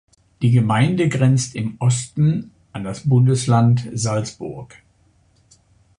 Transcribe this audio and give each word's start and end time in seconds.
Die 0.41 0.49
Gemeinde 0.49 1.09
grenzt 1.09 1.53
im 1.53 1.75
Osten 1.77 2.49
an 2.73 2.83
das 2.83 3.07
Bundesland 3.07 3.87
Salzburg. 3.93 4.77